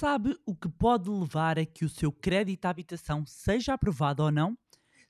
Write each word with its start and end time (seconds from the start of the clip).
Sabe 0.00 0.38
o 0.46 0.54
que 0.54 0.68
pode 0.68 1.10
levar 1.10 1.58
a 1.58 1.66
que 1.66 1.84
o 1.84 1.88
seu 1.88 2.12
crédito 2.12 2.66
à 2.66 2.70
habitação 2.70 3.26
seja 3.26 3.74
aprovado 3.74 4.22
ou 4.22 4.30
não? 4.30 4.56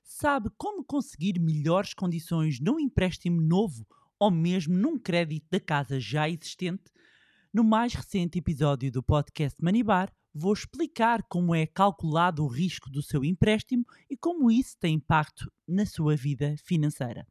Sabe 0.01 0.49
como 0.57 0.83
conseguir 0.83 1.39
melhores 1.39 1.93
condições 1.93 2.59
num 2.59 2.79
empréstimo 2.79 3.39
novo 3.39 3.85
ou 4.17 4.31
mesmo 4.31 4.75
num 4.75 4.97
crédito 4.97 5.45
da 5.51 5.59
casa 5.59 5.99
já 5.99 6.27
existente? 6.27 6.85
No 7.53 7.63
mais 7.63 7.93
recente 7.93 8.39
episódio 8.39 8.91
do 8.91 9.03
podcast 9.03 9.63
Manibar, 9.63 10.11
vou 10.33 10.53
explicar 10.53 11.21
como 11.29 11.53
é 11.53 11.67
calculado 11.67 12.43
o 12.43 12.47
risco 12.47 12.89
do 12.89 13.03
seu 13.03 13.23
empréstimo 13.23 13.85
e 14.09 14.17
como 14.17 14.49
isso 14.49 14.75
tem 14.79 14.95
impacto 14.95 15.53
na 15.67 15.85
sua 15.85 16.15
vida 16.15 16.55
financeira. 16.65 17.27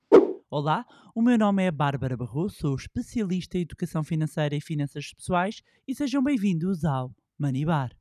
Olá, 0.48 0.86
o 1.12 1.20
meu 1.20 1.36
nome 1.36 1.64
é 1.64 1.72
Bárbara 1.72 2.16
Barroso, 2.16 2.54
sou 2.54 2.76
especialista 2.76 3.58
em 3.58 3.62
educação 3.62 4.04
financeira 4.04 4.54
e 4.54 4.60
finanças 4.60 5.12
pessoais 5.12 5.60
e 5.88 5.92
sejam 5.92 6.22
bem-vindos 6.22 6.84
ao 6.84 7.12
Money 7.40 7.64
Bar. 7.64 7.92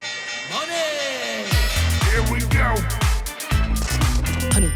Money! 0.51 1.45
Honey. 4.55 4.71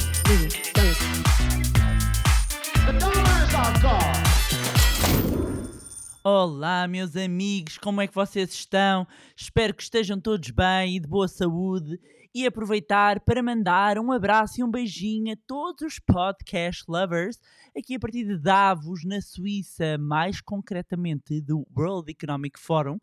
Olá, 6.23 6.87
meus 6.87 7.15
amigos, 7.15 7.79
como 7.79 8.01
é 8.01 8.07
que 8.07 8.13
vocês 8.13 8.53
estão? 8.53 9.07
Espero 9.35 9.73
que 9.73 9.81
estejam 9.81 10.21
todos 10.21 10.51
bem 10.51 10.95
e 10.95 10.99
de 10.99 11.07
boa 11.07 11.27
saúde. 11.27 11.99
E 12.31 12.45
aproveitar 12.45 13.19
para 13.21 13.41
mandar 13.41 13.97
um 13.97 14.11
abraço 14.11 14.61
e 14.61 14.63
um 14.63 14.69
beijinho 14.69 15.33
a 15.33 15.37
todos 15.47 15.81
os 15.81 15.97
podcast 15.97 16.83
lovers 16.87 17.39
aqui 17.75 17.95
a 17.95 17.99
partir 17.99 18.25
de 18.25 18.37
Davos, 18.37 19.03
na 19.03 19.21
Suíça, 19.21 19.97
mais 19.97 20.39
concretamente 20.39 21.41
do 21.41 21.67
World 21.75 22.11
Economic 22.11 22.59
Forum. 22.59 22.99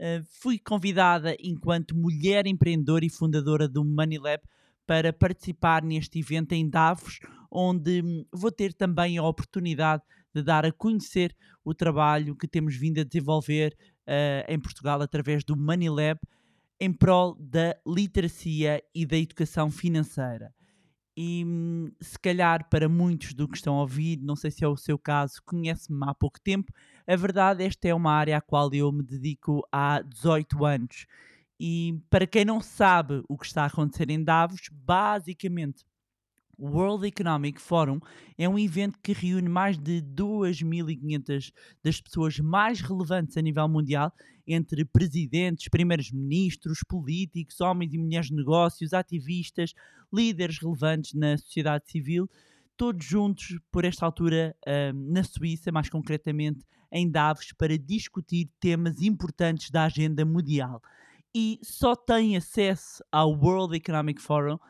Uh, 0.00 0.24
fui 0.40 0.58
convidada 0.58 1.36
enquanto 1.40 1.96
mulher 1.96 2.46
empreendedora 2.46 3.04
e 3.04 3.10
fundadora 3.10 3.66
do 3.66 3.84
Money 3.84 4.18
Lab 4.18 4.42
para 4.86 5.12
participar 5.12 5.82
neste 5.82 6.18
evento 6.20 6.52
em 6.52 6.68
Davos, 6.68 7.18
onde 7.50 8.02
hum, 8.02 8.24
vou 8.32 8.50
ter 8.50 8.72
também 8.72 9.18
a 9.18 9.22
oportunidade 9.22 10.02
de 10.34 10.42
dar 10.42 10.64
a 10.64 10.72
conhecer 10.72 11.36
o 11.64 11.74
trabalho 11.74 12.36
que 12.36 12.46
temos 12.46 12.76
vindo 12.76 13.00
a 13.00 13.04
desenvolver 13.04 13.76
uh, 14.06 14.50
em 14.50 14.58
Portugal 14.58 15.02
através 15.02 15.44
do 15.44 15.56
Money 15.56 15.90
Lab 15.90 16.20
em 16.80 16.92
prol 16.92 17.34
da 17.34 17.76
literacia 17.86 18.82
e 18.94 19.04
da 19.04 19.16
educação 19.16 19.70
financeira. 19.70 20.54
E 21.16 21.44
hum, 21.44 21.90
se 22.00 22.16
calhar 22.18 22.68
para 22.70 22.88
muitos 22.88 23.34
do 23.34 23.48
que 23.48 23.56
estão 23.56 23.74
a 23.74 23.80
ouvir, 23.80 24.18
não 24.22 24.36
sei 24.36 24.50
se 24.52 24.64
é 24.64 24.68
o 24.68 24.76
seu 24.76 24.96
caso, 24.96 25.42
conhece-me 25.44 25.98
há 26.08 26.14
pouco 26.14 26.40
tempo, 26.40 26.72
a 27.08 27.16
verdade 27.16 27.64
esta 27.64 27.88
é 27.88 27.94
uma 27.94 28.12
área 28.12 28.36
à 28.36 28.40
qual 28.40 28.72
eu 28.74 28.92
me 28.92 29.02
dedico 29.02 29.66
há 29.72 30.02
18 30.02 30.64
anos. 30.64 31.06
E 31.58 31.98
para 32.10 32.26
quem 32.26 32.44
não 32.44 32.60
sabe 32.60 33.22
o 33.26 33.36
que 33.38 33.46
está 33.46 33.62
a 33.62 33.66
acontecer 33.66 34.10
em 34.10 34.22
Davos, 34.22 34.68
basicamente 34.70 35.84
o 36.58 36.68
World 36.68 37.06
Economic 37.06 37.60
Forum 37.62 37.98
é 38.36 38.46
um 38.48 38.58
evento 38.58 38.98
que 39.02 39.12
reúne 39.12 39.48
mais 39.48 39.78
de 39.78 40.02
2.500 40.02 41.52
das 41.82 42.00
pessoas 42.00 42.38
mais 42.40 42.80
relevantes 42.80 43.36
a 43.36 43.40
nível 43.40 43.68
mundial, 43.68 44.12
entre 44.46 44.84
presidentes, 44.84 45.68
primeiros-ministros, 45.68 46.80
políticos, 46.86 47.60
homens 47.60 47.94
e 47.94 47.98
mulheres 47.98 48.26
de 48.26 48.34
negócios, 48.34 48.92
ativistas, 48.92 49.72
líderes 50.12 50.58
relevantes 50.58 51.14
na 51.14 51.38
sociedade 51.38 51.90
civil, 51.90 52.28
todos 52.78 53.04
juntos 53.04 53.58
por 53.72 53.84
esta 53.84 54.06
altura 54.06 54.56
uh, 54.66 55.12
na 55.12 55.24
Suíça, 55.24 55.72
mais 55.72 55.90
concretamente 55.90 56.64
em 56.90 57.10
Davos, 57.10 57.52
para 57.52 57.76
discutir 57.76 58.50
temas 58.60 59.02
importantes 59.02 59.70
da 59.70 59.84
agenda 59.84 60.24
mundial. 60.24 60.80
E 61.34 61.58
só 61.62 61.94
tem 61.94 62.36
acesso 62.36 63.04
ao 63.12 63.32
World 63.32 63.76
Economic 63.76 64.22
Forum 64.22 64.54
uh, 64.54 64.60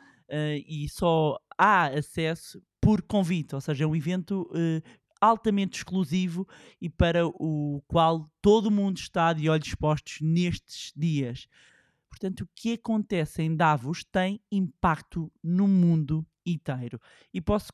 e 0.66 0.88
só 0.88 1.38
há 1.56 1.86
acesso 1.88 2.60
por 2.80 3.02
convite, 3.02 3.54
ou 3.54 3.60
seja, 3.60 3.84
é 3.84 3.86
um 3.86 3.94
evento 3.94 4.42
uh, 4.52 4.82
altamente 5.20 5.76
exclusivo 5.78 6.48
e 6.80 6.88
para 6.88 7.26
o 7.26 7.82
qual 7.86 8.30
todo 8.40 8.70
mundo 8.70 8.96
está 8.96 9.34
de 9.34 9.50
olhos 9.50 9.74
postos 9.74 10.18
nestes 10.22 10.92
dias. 10.96 11.46
Portanto, 12.08 12.40
o 12.40 12.48
que 12.54 12.72
acontece 12.72 13.42
em 13.42 13.54
Davos 13.54 14.02
tem 14.02 14.40
impacto 14.50 15.30
no 15.42 15.68
mundo 15.68 16.26
inteiro. 16.52 17.00
E 17.32 17.40
posso 17.40 17.72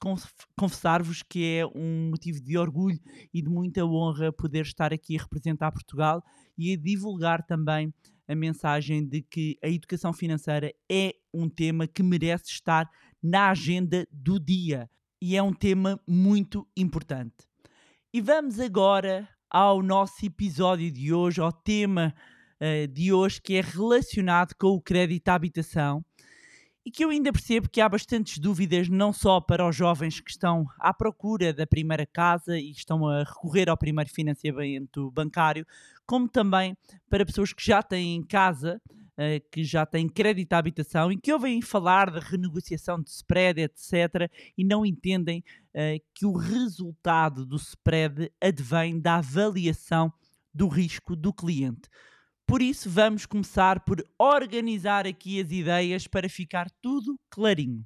confessar-vos 0.59 1.23
que 1.23 1.59
é 1.59 1.67
um 1.67 2.11
motivo 2.11 2.41
de 2.41 2.57
orgulho 2.59 2.99
e 3.33 3.43
de 3.43 3.49
muita 3.49 3.85
honra 3.85 4.33
poder 4.33 4.63
estar 4.63 4.93
aqui 4.93 5.17
a 5.17 5.23
representar 5.23 5.73
Portugal 5.73 6.23
e 6.57 6.73
a 6.73 6.77
divulgar 6.77 7.45
também 7.47 7.93
a 8.27 8.35
mensagem 8.35 9.07
de 9.07 9.23
que 9.23 9.59
a 9.63 9.69
educação 9.69 10.13
financeira 10.13 10.73
é 10.91 11.15
um 11.33 11.49
tema 11.49 11.87
que 11.87 12.03
merece 12.03 12.51
estar 12.51 12.89
na 13.23 13.51
agenda 13.51 14.07
do 14.11 14.39
dia 14.41 14.89
e 15.21 15.37
é 15.37 15.43
um 15.43 15.53
tema 15.53 16.01
muito 16.07 16.67
importante. 16.77 17.47
E 18.13 18.21
vamos 18.21 18.61
agora 18.61 19.29
ao 19.51 19.83
nosso 19.83 20.25
episódio 20.25 20.91
de 20.91 21.13
hoje, 21.13 21.41
ao 21.41 21.53
tema 21.53 22.15
uh, 22.61 22.89
de 22.89 23.13
hoje 23.13 23.41
que 23.41 23.55
é 23.55 23.61
relacionado 23.61 24.55
com 24.55 24.69
o 24.69 24.81
crédito 24.81 25.29
à 25.29 25.35
habitação 25.35 26.05
e 26.85 26.91
que 26.91 27.05
eu 27.05 27.09
ainda 27.09 27.33
percebo 27.33 27.69
que 27.69 27.81
há 27.81 27.89
bastantes 27.89 28.39
dúvidas, 28.39 28.89
não 28.89 29.13
só 29.13 29.41
para 29.41 29.67
os 29.67 29.75
jovens 29.75 30.21
que 30.21 30.31
estão 30.31 30.67
à 30.79 30.93
procura 30.93 31.53
da 31.53 31.67
primeira 31.67 32.05
casa 32.05 32.59
e 32.59 32.71
estão 32.71 33.09
a 33.09 33.25
recorrer 33.25 33.71
ao 33.71 33.77
primeiro 33.77 34.11
financiamento 34.11 35.11
bancário, 35.11 35.67
como 36.07 36.29
também 36.29 36.77
para 37.09 37.25
pessoas 37.25 37.53
que 37.55 37.65
já 37.65 37.83
têm 37.83 38.23
casa, 38.23 38.81
uh, 38.91 39.51
que 39.51 39.65
já 39.65 39.87
têm 39.87 40.07
crédito 40.07 40.53
à 40.53 40.59
habitação 40.59 41.11
e 41.11 41.17
que 41.17 41.33
ouvem 41.33 41.63
falar 41.63 42.11
de 42.11 42.21
renegociação 42.21 43.01
de 43.01 43.09
spread, 43.09 43.63
etc., 43.63 44.31
e 44.57 44.63
não 44.63 44.85
entendem 44.85 45.43
uh, 45.71 46.03
que 46.15 46.27
o 46.27 46.37
resultado 46.37 47.47
do 47.47 47.57
spread 47.57 48.31
advém 48.39 49.01
da 49.01 49.17
avaliação 49.17 50.13
do 50.53 50.69
risco 50.69 51.17
do 51.17 51.33
cliente. 51.33 51.89
Por 52.47 52.61
isso, 52.61 52.91
vamos 52.91 53.27
começar 53.27 53.81
por 53.81 54.05
organizar 54.19 55.07
aqui 55.07 55.41
as 55.41 55.51
ideias 55.51 56.07
para 56.07 56.29
ficar 56.29 56.71
tudo 56.83 57.19
clarinho. 57.31 57.85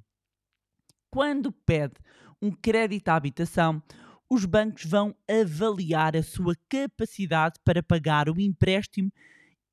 Quando 1.09 1.51
pede 1.51 1.95
um 2.41 2.51
crédito 2.51 3.09
à 3.09 3.15
habitação, 3.15 3.81
os 4.29 4.45
bancos 4.45 4.85
vão 4.85 5.15
avaliar 5.27 6.15
a 6.15 6.21
sua 6.21 6.55
capacidade 6.69 7.59
para 7.63 7.81
pagar 7.81 8.29
o 8.29 8.39
empréstimo 8.39 9.11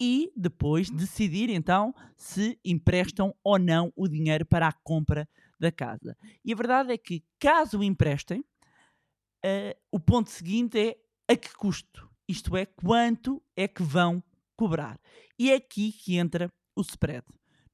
e 0.01 0.33
depois 0.37 0.89
decidir 0.91 1.51
então 1.51 1.95
se 2.17 2.59
emprestam 2.65 3.35
ou 3.43 3.59
não 3.59 3.93
o 3.97 4.09
dinheiro 4.09 4.47
para 4.47 4.69
a 4.69 4.73
compra 4.73 5.29
da 5.59 5.73
casa. 5.73 6.17
E 6.45 6.53
a 6.53 6.57
verdade 6.57 6.93
é 6.93 6.99
que, 6.99 7.25
caso 7.39 7.83
emprestem, 7.83 8.41
uh, 8.41 9.77
o 9.91 9.99
ponto 9.99 10.31
seguinte 10.31 10.79
é 10.79 11.33
a 11.33 11.37
que 11.37 11.53
custo? 11.55 12.09
Isto 12.29 12.57
é, 12.57 12.67
quanto 12.67 13.43
é 13.57 13.67
que 13.69 13.83
vão 13.83 14.23
cobrar. 14.56 14.99
E 15.39 15.50
é 15.50 15.56
aqui 15.56 15.93
que 15.93 16.17
entra 16.17 16.53
o 16.75 16.81
spread. 16.81 17.25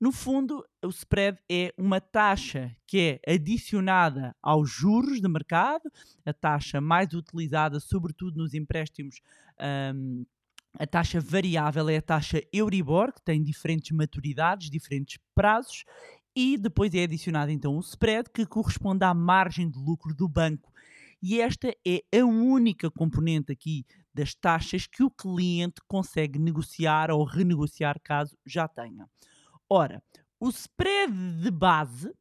No 0.00 0.10
fundo, 0.10 0.64
o 0.84 0.88
spread 0.88 1.38
é 1.48 1.72
uma 1.78 2.00
taxa 2.00 2.74
que 2.88 3.20
é 3.24 3.32
adicionada 3.32 4.34
aos 4.42 4.68
juros 4.68 5.20
de 5.20 5.28
mercado, 5.28 5.88
a 6.26 6.32
taxa 6.32 6.80
mais 6.80 7.12
utilizada, 7.12 7.78
sobretudo 7.78 8.38
nos 8.38 8.52
empréstimos. 8.52 9.20
Um, 9.94 10.26
a 10.76 10.86
taxa 10.86 11.20
variável 11.20 11.88
é 11.88 11.98
a 11.98 12.02
taxa 12.02 12.42
Euribor, 12.52 13.12
que 13.12 13.22
tem 13.22 13.42
diferentes 13.42 13.92
maturidades, 13.92 14.70
diferentes 14.70 15.20
prazos, 15.36 15.84
e 16.34 16.58
depois 16.58 16.92
é 16.94 17.04
adicionado 17.04 17.52
então 17.52 17.76
o 17.76 17.80
spread, 17.80 18.28
que 18.30 18.44
corresponde 18.44 19.04
à 19.04 19.14
margem 19.14 19.70
de 19.70 19.78
lucro 19.78 20.12
do 20.12 20.28
banco. 20.28 20.72
E 21.22 21.40
esta 21.40 21.72
é 21.86 22.02
a 22.18 22.24
única 22.24 22.90
componente 22.90 23.52
aqui 23.52 23.86
das 24.14 24.34
taxas 24.34 24.86
que 24.86 25.02
o 25.02 25.10
cliente 25.10 25.80
consegue 25.88 26.38
negociar 26.38 27.10
ou 27.10 27.24
renegociar 27.24 28.00
caso 28.02 28.36
já 28.46 28.68
tenha. 28.68 29.08
Ora, 29.68 30.02
o 30.38 30.48
spread 30.50 31.12
de 31.40 31.50
base 31.50 32.12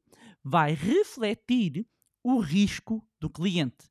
vai 0.44 0.74
refletir 0.74 1.86
o 2.24 2.40
risco 2.40 3.06
do 3.20 3.30
cliente. 3.30 3.90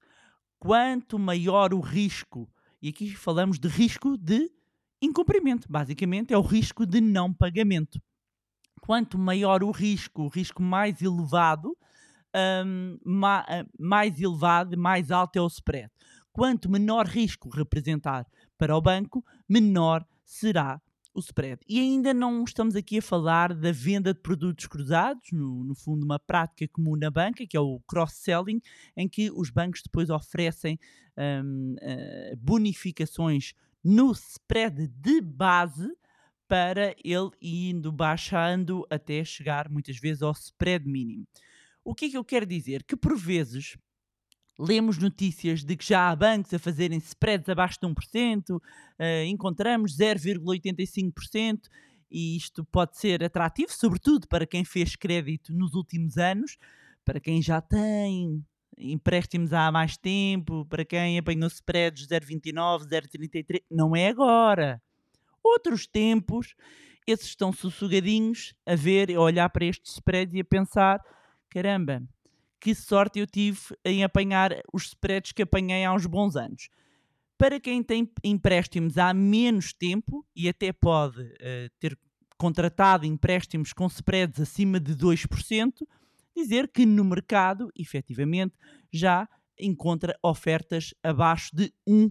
Quanto 0.59 1.19
maior 1.19 1.75
o 1.75 1.81
risco, 1.81 2.49
e 2.81 2.89
aqui 2.89 3.15
falamos 3.15 3.59
de 3.59 3.69
risco 3.69 4.17
de 4.17 4.51
incumprimento, 5.03 5.67
basicamente 5.71 6.33
é 6.33 6.39
o 6.39 6.43
risco 6.43 6.87
de 6.87 7.01
não 7.01 7.33
pagamento. 7.33 8.01
Quanto 8.81 9.19
maior 9.19 9.63
o 9.63 9.71
risco, 9.71 10.23
o 10.23 10.29
risco 10.29 10.63
mais 10.63 11.03
elevado, 11.03 11.77
um, 12.65 12.99
ma 13.05 13.45
mais 13.79 14.21
elevado, 14.21 14.77
mais 14.79 15.11
alto 15.11 15.37
é 15.37 15.43
o 15.43 15.47
spread 15.47 15.91
quanto 16.33 16.71
menor 16.71 17.07
risco 17.07 17.49
representar 17.49 18.27
para 18.57 18.77
o 18.77 18.81
banco, 18.81 19.25
menor 19.49 20.07
será 20.25 20.81
o 21.15 21.21
spread. 21.21 21.61
E 21.69 21.81
ainda 21.81 22.15
não 22.15 22.45
estamos 22.45 22.77
aqui 22.77 22.99
a 22.99 23.03
falar 23.03 23.53
da 23.53 23.73
venda 23.73 24.15
de 24.15 24.21
produtos 24.21 24.67
cruzados, 24.67 25.31
no, 25.33 25.65
no 25.65 25.75
fundo, 25.75 26.05
uma 26.05 26.19
prática 26.19 26.69
comum 26.69 26.97
na 26.97 27.11
banca, 27.11 27.47
que 27.47 27.57
é 27.57 27.61
o 27.61 27.81
cross-selling, 27.87 28.61
em 28.97 29.09
que 29.09 29.31
os 29.31 29.51
bancos 29.51 29.83
depois 29.83 30.09
oferecem 30.09 30.79
um, 31.17 31.75
uh, 31.75 32.37
bonificações 32.37 33.53
no 33.83 34.13
spread 34.13 34.87
de 34.89 35.21
base 35.21 35.91
para 36.47 36.95
ele 37.05 37.31
indo 37.41 37.93
baixando 37.93 38.87
até 38.91 39.25
chegar 39.25 39.69
muitas 39.69 39.97
vezes 39.99 40.23
ao 40.23 40.33
spread 40.33 40.87
mínimo. 40.87 41.27
O 41.85 41.95
que 41.95 42.07
é 42.07 42.11
que 42.11 42.17
eu 42.17 42.25
quero 42.25 42.45
dizer? 42.45 42.85
Que 42.85 42.97
por 42.97 43.17
vezes 43.17 43.77
lemos 44.61 44.99
notícias 44.99 45.65
de 45.65 45.75
que 45.75 45.87
já 45.87 46.11
há 46.11 46.15
bancos 46.15 46.53
a 46.53 46.59
fazerem 46.59 46.99
spreads 46.99 47.49
abaixo 47.49 47.79
de 47.81 47.87
1%, 47.87 48.61
eh, 48.99 49.25
encontramos 49.27 49.97
0,85%, 49.97 51.69
e 52.11 52.37
isto 52.37 52.65
pode 52.65 52.99
ser 52.99 53.23
atrativo, 53.25 53.73
sobretudo 53.73 54.27
para 54.29 54.47
quem 54.47 54.65
fez 54.65 54.97
crédito 54.97 55.53
nos 55.55 55.75
últimos 55.75 56.19
anos, 56.19 56.59
para 57.05 57.21
quem 57.21 57.41
já 57.41 57.61
tem 57.61 58.45
empréstimos 58.77 59.53
há 59.53 59.71
mais 59.71 59.97
tempo, 59.97 60.65
para 60.67 60.85
quem 60.85 61.19
apanhou 61.19 61.49
spreads 61.49 62.07
0,29, 62.07 62.87
0,33, 62.87 63.63
não 63.71 63.95
é 63.95 64.09
agora. 64.09 64.83
Outros 65.43 65.87
tempos, 65.87 66.55
esses 67.07 67.27
estão 67.27 67.53
sussurradinhos 67.53 68.55
a 68.67 68.75
ver, 68.75 69.15
a 69.15 69.21
olhar 69.21 69.49
para 69.51 69.67
estes 69.67 69.93
spreads 69.93 70.35
e 70.35 70.41
a 70.41 70.45
pensar: 70.45 71.01
caramba, 71.49 72.03
que 72.61 72.75
sorte 72.75 73.19
eu 73.19 73.27
tive 73.27 73.61
em 73.85 74.05
apanhar 74.05 74.53
os 74.73 74.89
spreads 74.89 75.33
que 75.33 75.43
apanhei 75.43 75.85
há 75.85 75.93
uns 75.93 76.07
bons 76.07 76.37
anos. 76.37 76.69
Para 77.39 77.59
quem 77.59 77.83
tem 77.83 78.11
empréstimos 78.23 78.99
há 78.99 79.15
menos 79.15 79.73
tempo 79.73 80.27
e 80.37 80.49
até 80.49 80.73
pode 80.73 81.23
uh, 81.23 81.71
ter 81.79 81.99
contratado 82.37 83.07
empréstimos 83.07 83.73
com 83.73 83.87
spreads 83.87 84.41
acima 84.41 84.79
de 84.79 84.95
2%, 84.95 85.73
dizer 86.37 86.69
que 86.69 86.85
no 86.85 87.05
mercado, 87.05 87.71
efetivamente, 87.75 88.55
já 88.93 89.29
encontra 89.59 90.19
ofertas 90.23 90.93
abaixo 91.03 91.51
de 91.55 91.73
1%. 91.89 92.11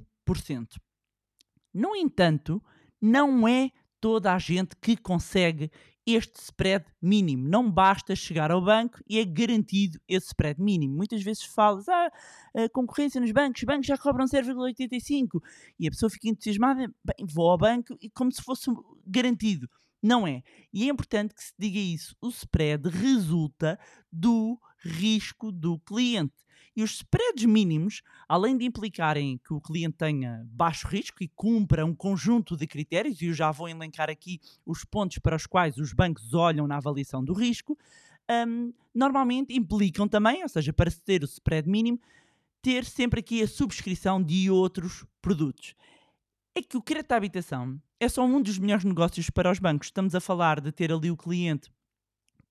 No 1.74 1.96
entanto, 1.96 2.62
não 3.02 3.48
é 3.48 3.70
toda 4.00 4.34
a 4.34 4.40
gente 4.40 4.76
que 4.82 4.98
consegue 4.98 5.72
este 6.16 6.40
spread 6.42 6.86
mínimo. 7.02 7.48
Não 7.48 7.70
basta 7.70 8.16
chegar 8.16 8.52
ao 8.52 8.64
banco 8.64 9.00
e 9.08 9.20
é 9.20 9.26
garantido 9.26 10.00
esse 10.08 10.28
spread 10.28 10.62
mínimo. 10.62 10.96
Muitas 10.96 11.22
vezes 11.22 11.44
falas, 11.44 11.88
ah, 11.90 12.12
concorrência 12.74 13.20
nos 13.20 13.32
bancos, 13.32 13.62
os 13.62 13.66
bancos 13.66 13.88
já 13.88 13.98
cobram 13.98 14.26
0,85 14.26 15.42
e 15.80 15.88
a 15.88 15.92
pessoa 15.92 16.10
fica 16.10 16.30
entusiasmada, 16.30 16.88
bem, 17.04 17.26
vou 17.28 17.50
ao 17.50 17.58
banco 17.58 17.98
e 18.02 18.10
como 18.10 18.32
se 18.32 18.42
fosse 18.42 18.72
garantido. 19.06 19.70
Não 20.02 20.26
é. 20.26 20.42
E 20.74 20.88
é 20.88 20.92
importante 20.92 21.34
que 21.34 21.44
se 21.44 21.54
diga 21.58 21.80
isso. 21.80 22.16
O 22.22 22.30
spread 22.30 22.88
resulta 22.90 23.78
do 24.12 24.58
risco 24.82 25.52
do 25.52 25.78
cliente. 25.80 26.34
E 26.80 26.82
os 26.82 26.92
spreads 26.92 27.44
mínimos, 27.44 28.02
além 28.26 28.58
de 28.58 28.64
implicarem 28.64 29.38
que 29.38 29.54
o 29.54 29.60
cliente 29.60 29.98
tenha 29.98 30.48
baixo 30.50 30.88
risco 30.88 31.22
e 31.22 31.28
cumpra 31.28 31.86
um 31.86 31.94
conjunto 31.94 32.56
de 32.56 32.66
critérios, 32.66 33.22
e 33.22 33.26
eu 33.26 33.34
já 33.34 33.52
vou 33.52 33.68
elencar 33.68 34.10
aqui 34.10 34.40
os 34.66 34.86
pontos 34.86 35.18
para 35.18 35.36
os 35.36 35.46
quais 35.46 35.76
os 35.76 35.92
bancos 35.92 36.34
olham 36.34 36.66
na 36.66 36.78
avaliação 36.78 37.22
do 37.22 37.34
risco, 37.34 37.78
um, 38.48 38.72
normalmente 38.96 39.54
implicam 39.54 40.08
também, 40.08 40.42
ou 40.42 40.48
seja, 40.48 40.72
para 40.72 40.90
se 40.90 41.02
ter 41.02 41.22
o 41.22 41.26
spread 41.26 41.68
mínimo, 41.68 42.00
ter 42.62 42.86
sempre 42.86 43.20
aqui 43.20 43.44
a 43.44 43.48
subscrição 43.50 44.24
de 44.24 44.50
outros 44.50 45.06
produtos. 45.22 45.76
É 46.56 46.62
que 46.62 46.78
o 46.78 46.82
crédito 46.82 47.12
à 47.12 47.18
habitação 47.18 47.78
é 48.00 48.08
só 48.08 48.24
um 48.24 48.42
dos 48.42 48.58
melhores 48.58 48.86
negócios 48.86 49.30
para 49.30 49.52
os 49.52 49.60
bancos. 49.60 49.90
Estamos 49.90 50.16
a 50.16 50.22
falar 50.22 50.62
de 50.62 50.72
ter 50.72 50.94
ali 50.94 51.12
o 51.12 51.18
cliente 51.18 51.70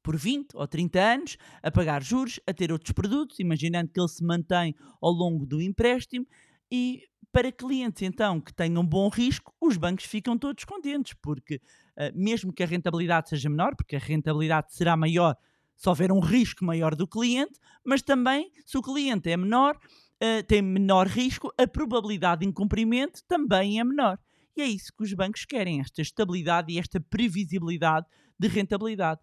por 0.08 0.16
20 0.16 0.54
ou 0.54 0.66
30 0.66 0.98
anos, 0.98 1.36
a 1.62 1.70
pagar 1.70 2.02
juros, 2.02 2.40
a 2.46 2.54
ter 2.54 2.72
outros 2.72 2.92
produtos, 2.92 3.38
imaginando 3.40 3.90
que 3.92 4.00
ele 4.00 4.08
se 4.08 4.24
mantém 4.24 4.74
ao 5.02 5.12
longo 5.12 5.44
do 5.44 5.60
empréstimo. 5.60 6.26
E 6.72 7.02
para 7.30 7.52
clientes, 7.52 8.00
então, 8.00 8.40
que 8.40 8.54
tenham 8.54 8.82
bom 8.86 9.10
risco, 9.10 9.54
os 9.60 9.76
bancos 9.76 10.06
ficam 10.06 10.38
todos 10.38 10.64
contentes, 10.64 11.12
porque 11.20 11.56
uh, 11.56 12.10
mesmo 12.14 12.54
que 12.54 12.62
a 12.62 12.66
rentabilidade 12.66 13.28
seja 13.28 13.50
menor, 13.50 13.76
porque 13.76 13.96
a 13.96 13.98
rentabilidade 13.98 14.74
será 14.74 14.96
maior 14.96 15.36
se 15.76 15.86
houver 15.86 16.10
um 16.10 16.20
risco 16.20 16.64
maior 16.64 16.94
do 16.94 17.06
cliente, 17.06 17.60
mas 17.84 18.00
também 18.00 18.50
se 18.64 18.78
o 18.78 18.82
cliente 18.82 19.28
é 19.28 19.36
menor, 19.36 19.76
uh, 19.76 20.42
tem 20.46 20.62
menor 20.62 21.06
risco, 21.06 21.52
a 21.58 21.66
probabilidade 21.66 22.40
de 22.40 22.46
incumprimento 22.46 23.20
também 23.28 23.78
é 23.78 23.84
menor. 23.84 24.18
E 24.56 24.62
é 24.62 24.66
isso 24.66 24.90
que 24.96 25.04
os 25.04 25.12
bancos 25.12 25.44
querem, 25.44 25.82
esta 25.82 26.00
estabilidade 26.00 26.72
e 26.72 26.78
esta 26.78 26.98
previsibilidade 26.98 28.06
de 28.38 28.48
rentabilidade. 28.48 29.20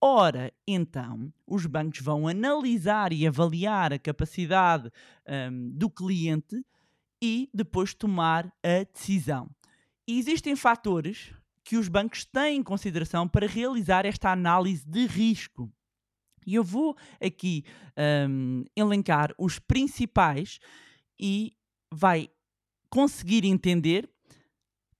Ora, 0.00 0.52
então, 0.66 1.32
os 1.46 1.64
bancos 1.64 2.00
vão 2.00 2.28
analisar 2.28 3.12
e 3.12 3.26
avaliar 3.26 3.92
a 3.92 3.98
capacidade 3.98 4.90
um, 5.26 5.70
do 5.70 5.88
cliente 5.88 6.64
e 7.20 7.48
depois 7.52 7.94
tomar 7.94 8.52
a 8.62 8.84
decisão. 8.92 9.50
E 10.06 10.18
existem 10.18 10.54
fatores 10.54 11.32
que 11.64 11.76
os 11.76 11.88
bancos 11.88 12.24
têm 12.24 12.58
em 12.58 12.62
consideração 12.62 13.26
para 13.26 13.46
realizar 13.46 14.06
esta 14.06 14.30
análise 14.30 14.86
de 14.86 15.06
risco. 15.06 15.72
E 16.46 16.54
eu 16.54 16.62
vou 16.62 16.96
aqui 17.20 17.64
um, 18.28 18.64
elencar 18.76 19.34
os 19.36 19.58
principais 19.58 20.60
e 21.18 21.56
vai 21.92 22.30
conseguir 22.88 23.44
entender, 23.44 24.08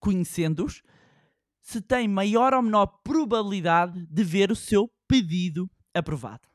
conhecendo-os, 0.00 0.82
se 1.66 1.80
tem 1.80 2.06
maior 2.06 2.54
ou 2.54 2.62
menor 2.62 2.86
probabilidade 3.02 4.06
de 4.06 4.22
ver 4.22 4.52
o 4.52 4.56
seu 4.56 4.88
pedido 5.08 5.68
aprovado. 5.92 6.48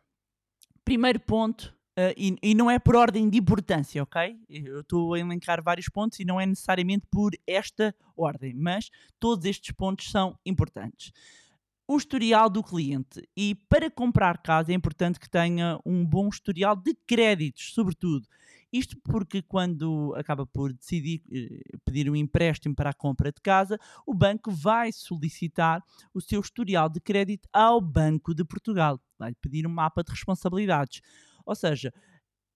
Primeiro 0.86 1.20
ponto, 1.20 1.76
uh, 2.00 2.16
e, 2.16 2.38
e, 2.42 2.56
não 2.56 2.72
é 2.72 2.80
por 2.80 2.96
ordem 2.96 3.30
de 3.30 3.38
importância, 3.38 4.02
ok? 4.02 4.40
Eu 4.48 4.80
estou 4.80 5.14
a 5.14 5.20
elencar 5.20 5.62
vários 5.62 5.90
pontos 5.90 6.18
e 6.22 6.24
não 6.24 6.40
é 6.40 6.46
necessariamente 6.46 7.06
por 7.12 7.34
esta 7.46 7.94
ordem, 8.16 8.54
mas 8.54 8.90
todos 9.20 9.44
estes 9.44 9.72
pontos 9.72 10.10
são 10.10 10.40
importantes. 10.46 11.12
O 11.86 11.98
historial 11.98 12.50
do 12.50 12.64
cliente. 12.64 13.22
E 13.36 13.54
para 13.68 13.92
comprar 13.92 14.38
casa 14.38 14.72
é 14.72 14.76
importante 14.76 15.20
que 15.20 15.30
tenha 15.30 15.78
um 15.86 16.06
bom 16.06 16.30
historial 16.30 16.74
de 16.74 16.96
créditos, 17.06 17.74
sobretudo. 17.74 18.26
Isto 18.72 18.96
porque 19.04 19.42
quando 19.42 20.14
acaba 20.16 20.46
por 20.46 20.72
decidir 20.74 21.22
eh, 21.32 21.78
pedir 21.84 22.10
um 22.10 22.16
empréstimo 22.16 22.74
para 22.74 22.92
a 22.92 22.94
compra 22.94 23.32
de 23.32 23.42
casa, 23.42 23.78
o 24.08 24.14
banco 24.14 24.50
vai 24.50 24.92
solicitar 24.92 25.84
o 26.14 26.22
seu 26.22 26.40
historial 26.40 26.88
de 26.88 27.02
crédito 27.02 27.50
ao 27.52 27.82
Banco 27.82 28.34
de 28.34 28.46
Portugal. 28.46 29.00
Vai 29.20 29.34
pedir 29.36 29.68
um 29.68 29.72
mapa 29.72 30.04
de 30.04 30.12
responsabilidades. 30.12 31.02
Ou 31.46 31.56
seja, 31.56 31.92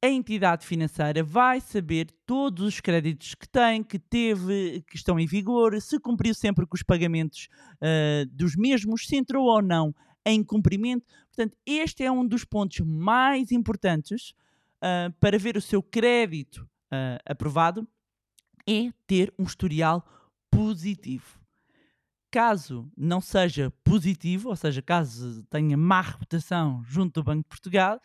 a 0.01 0.07
entidade 0.07 0.65
financeira 0.65 1.23
vai 1.23 1.59
saber 1.59 2.07
todos 2.25 2.65
os 2.65 2.79
créditos 2.79 3.33
que 3.35 3.49
tem, 3.49 3.83
que 3.83 3.97
teve, 3.97 4.83
que 4.87 4.95
estão 4.95 5.19
em 5.19 5.25
vigor, 5.25 5.81
se 5.81 5.99
cumpriu 5.99 6.33
sempre 6.33 6.65
com 6.65 6.75
os 6.75 6.83
pagamentos 6.83 7.49
uh, 7.75 8.25
dos 8.31 8.55
mesmos, 8.55 9.07
se 9.07 9.15
entrou 9.15 9.45
ou 9.45 9.61
não 9.61 9.93
em 10.25 10.43
cumprimento. 10.43 11.05
Portanto, 11.27 11.57
este 11.65 12.03
é 12.03 12.11
um 12.11 12.25
dos 12.25 12.45
pontos 12.45 12.79
mais 12.81 13.51
importantes 13.51 14.33
uh, 14.85 15.11
para 15.19 15.37
ver 15.37 15.57
o 15.57 15.61
seu 15.61 15.81
crédito 15.81 16.69
uh, 16.91 17.19
aprovado 17.25 17.87
é 18.67 18.91
ter 19.07 19.33
um 19.37 19.43
historial 19.43 20.05
positivo. 20.49 21.39
Caso 22.31 22.91
não 22.95 23.21
seja 23.21 23.71
positivo, 23.83 24.49
ou 24.49 24.55
seja, 24.55 24.81
caso 24.81 25.43
tenha 25.45 25.77
má 25.77 26.01
reputação 26.01 26.83
junto 26.85 27.21
do 27.21 27.23
Banco 27.23 27.43
de 27.43 27.49
Portugal, 27.49 27.99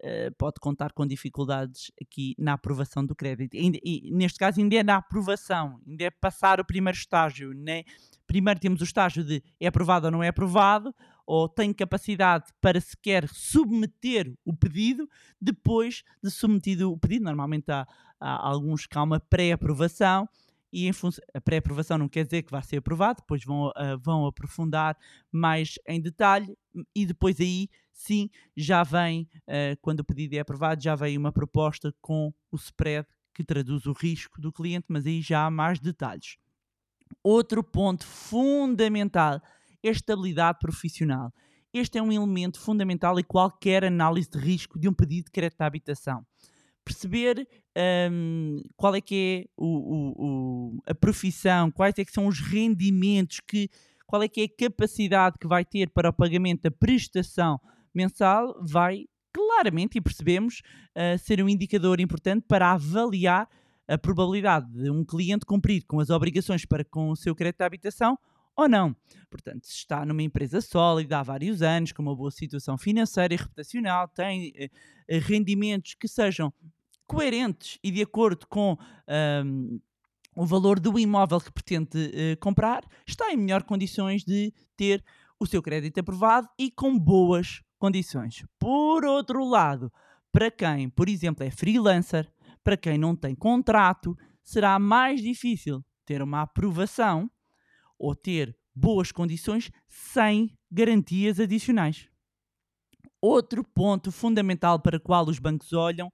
uh, 0.00 0.34
pode 0.36 0.58
contar 0.60 0.92
com 0.92 1.06
dificuldades 1.06 1.92
aqui 2.00 2.34
na 2.38 2.54
aprovação 2.54 3.04
do 3.04 3.14
crédito. 3.14 3.54
E, 3.54 4.10
neste 4.10 4.38
caso, 4.38 4.60
ainda 4.60 4.76
é 4.76 4.82
na 4.82 4.96
aprovação, 4.96 5.80
ainda 5.86 6.04
é 6.04 6.10
passar 6.10 6.60
o 6.60 6.64
primeiro 6.64 6.96
estágio. 6.96 7.52
Né? 7.52 7.84
Primeiro 8.26 8.58
temos 8.58 8.80
o 8.80 8.84
estágio 8.84 9.22
de 9.22 9.42
é 9.60 9.66
aprovado 9.66 10.06
ou 10.06 10.12
não 10.12 10.22
é 10.22 10.28
aprovado, 10.28 10.94
ou 11.28 11.46
tem 11.46 11.74
capacidade 11.74 12.46
para 12.58 12.80
sequer 12.80 13.28
submeter 13.28 14.34
o 14.46 14.56
pedido, 14.56 15.06
depois 15.38 16.02
de 16.24 16.30
submetido 16.30 16.90
o 16.90 16.96
pedido, 16.96 17.26
normalmente 17.26 17.70
há, 17.70 17.86
há 18.18 18.48
alguns 18.48 18.86
que 18.86 18.96
há 18.96 19.02
uma 19.02 19.20
pré-aprovação, 19.20 20.26
e 20.72 20.90
a 21.34 21.40
pré-aprovação 21.42 21.98
não 21.98 22.08
quer 22.08 22.24
dizer 22.24 22.44
que 22.44 22.50
vai 22.50 22.62
ser 22.62 22.78
aprovado, 22.78 23.20
depois 23.20 23.44
vão, 23.44 23.66
uh, 23.68 23.98
vão 24.00 24.24
aprofundar 24.24 24.96
mais 25.30 25.74
em 25.86 26.00
detalhe 26.00 26.56
e 26.94 27.04
depois 27.04 27.38
aí 27.40 27.68
sim 27.92 28.30
já 28.56 28.82
vem, 28.82 29.28
uh, 29.46 29.76
quando 29.82 30.00
o 30.00 30.04
pedido 30.04 30.34
é 30.34 30.38
aprovado, 30.38 30.82
já 30.82 30.94
vem 30.94 31.18
uma 31.18 31.32
proposta 31.32 31.94
com 32.00 32.32
o 32.50 32.56
spread 32.56 33.06
que 33.34 33.44
traduz 33.44 33.84
o 33.84 33.92
risco 33.92 34.40
do 34.40 34.50
cliente, 34.50 34.86
mas 34.88 35.06
aí 35.06 35.20
já 35.20 35.44
há 35.44 35.50
mais 35.50 35.78
detalhes. 35.78 36.38
Outro 37.22 37.62
ponto 37.62 38.06
fundamental 38.06 39.42
estabilidade 39.82 40.58
profissional. 40.60 41.32
Este 41.72 41.98
é 41.98 42.02
um 42.02 42.12
elemento 42.12 42.60
fundamental 42.60 43.18
em 43.18 43.24
qualquer 43.24 43.84
análise 43.84 44.30
de 44.30 44.38
risco 44.38 44.78
de 44.78 44.88
um 44.88 44.92
pedido 44.92 45.26
de 45.26 45.30
crédito 45.30 45.60
à 45.60 45.66
habitação. 45.66 46.24
Perceber 46.84 47.46
um, 48.10 48.62
qual 48.76 48.94
é 48.94 49.00
que 49.00 49.44
é 49.44 49.50
o, 49.56 49.66
o, 49.66 50.14
o, 50.16 50.82
a 50.86 50.94
profissão, 50.94 51.70
quais 51.70 51.98
é 51.98 52.04
que 52.04 52.12
são 52.12 52.26
os 52.26 52.40
rendimentos, 52.40 53.40
que, 53.40 53.68
qual 54.06 54.22
é 54.22 54.28
que 54.28 54.40
é 54.40 54.44
a 54.44 54.68
capacidade 54.68 55.36
que 55.38 55.46
vai 55.46 55.64
ter 55.64 55.90
para 55.90 56.08
o 56.08 56.12
pagamento 56.12 56.62
da 56.62 56.70
prestação 56.70 57.60
mensal, 57.94 58.58
vai 58.62 59.04
claramente, 59.32 59.98
e 59.98 60.00
percebemos, 60.00 60.62
uh, 60.96 61.18
ser 61.18 61.42
um 61.42 61.48
indicador 61.48 62.00
importante 62.00 62.44
para 62.48 62.72
avaliar 62.72 63.48
a 63.86 63.98
probabilidade 63.98 64.70
de 64.72 64.90
um 64.90 65.04
cliente 65.04 65.46
cumprir 65.46 65.84
com 65.86 66.00
as 66.00 66.10
obrigações 66.10 66.64
para 66.64 66.84
com 66.84 67.10
o 67.10 67.16
seu 67.16 67.34
crédito 67.34 67.60
à 67.62 67.66
habitação 67.66 68.18
ou 68.58 68.68
não. 68.68 68.94
Portanto, 69.30 69.68
se 69.68 69.74
está 69.74 70.04
numa 70.04 70.22
empresa 70.22 70.60
sólida 70.60 71.20
há 71.20 71.22
vários 71.22 71.62
anos, 71.62 71.92
com 71.92 72.02
uma 72.02 72.16
boa 72.16 72.30
situação 72.30 72.76
financeira 72.76 73.32
e 73.32 73.36
reputacional, 73.36 74.08
tem 74.08 74.52
eh, 74.56 74.68
eh, 75.06 75.18
rendimentos 75.18 75.94
que 75.94 76.08
sejam 76.08 76.52
coerentes 77.06 77.78
e 77.84 77.92
de 77.92 78.02
acordo 78.02 78.48
com 78.48 78.76
ahm, 79.06 79.78
o 80.34 80.44
valor 80.44 80.80
do 80.80 80.98
imóvel 80.98 81.40
que 81.40 81.52
pretende 81.52 82.10
eh, 82.12 82.36
comprar, 82.36 82.84
está 83.06 83.32
em 83.32 83.36
melhor 83.36 83.62
condições 83.62 84.24
de 84.24 84.52
ter 84.76 85.04
o 85.38 85.46
seu 85.46 85.62
crédito 85.62 86.00
aprovado 86.00 86.48
e 86.58 86.68
com 86.68 86.98
boas 86.98 87.62
condições. 87.78 88.44
Por 88.58 89.04
outro 89.04 89.48
lado, 89.48 89.92
para 90.32 90.50
quem, 90.50 90.90
por 90.90 91.08
exemplo, 91.08 91.46
é 91.46 91.50
freelancer, 91.50 92.28
para 92.64 92.76
quem 92.76 92.98
não 92.98 93.14
tem 93.14 93.36
contrato, 93.36 94.18
será 94.42 94.80
mais 94.80 95.22
difícil 95.22 95.84
ter 96.04 96.20
uma 96.22 96.42
aprovação 96.42 97.30
ou 97.98 98.14
ter 98.14 98.56
boas 98.74 99.10
condições 99.10 99.70
sem 99.88 100.56
garantias 100.70 101.40
adicionais. 101.40 102.08
Outro 103.20 103.64
ponto 103.64 104.12
fundamental 104.12 104.78
para 104.78 104.98
o 104.98 105.00
qual 105.00 105.26
os 105.26 105.38
bancos 105.38 105.72
olham 105.72 106.12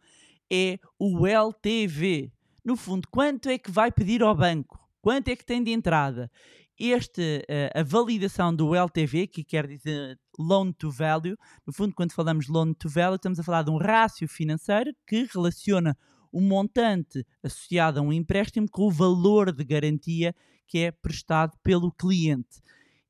é 0.50 0.78
o 0.98 1.26
LTV. 1.26 2.32
No 2.64 2.76
fundo, 2.76 3.06
quanto 3.10 3.48
é 3.48 3.58
que 3.58 3.70
vai 3.70 3.92
pedir 3.92 4.22
ao 4.22 4.34
banco? 4.34 4.78
Quanto 5.02 5.28
é 5.28 5.36
que 5.36 5.44
tem 5.44 5.62
de 5.62 5.70
entrada? 5.70 6.30
Este, 6.78 7.44
eh, 7.46 7.70
a 7.74 7.82
validação 7.82 8.54
do 8.54 8.74
LTV, 8.74 9.26
que 9.26 9.44
quer 9.44 9.66
dizer 9.66 10.18
Loan 10.38 10.72
to 10.72 10.90
Value, 10.90 11.36
no 11.66 11.72
fundo, 11.72 11.94
quando 11.94 12.12
falamos 12.12 12.48
Loan 12.48 12.72
to 12.72 12.88
Value, 12.88 13.16
estamos 13.16 13.38
a 13.38 13.44
falar 13.44 13.62
de 13.62 13.70
um 13.70 13.76
rácio 13.76 14.26
financeiro 14.26 14.92
que 15.06 15.28
relaciona 15.32 15.96
o 16.32 16.40
montante 16.40 17.24
associado 17.42 18.00
a 18.00 18.02
um 18.02 18.12
empréstimo 18.12 18.66
com 18.68 18.86
o 18.86 18.90
valor 18.90 19.52
de 19.52 19.62
garantia 19.62 20.34
que 20.66 20.78
é 20.78 20.90
prestado 20.90 21.56
pelo 21.62 21.92
cliente. 21.92 22.60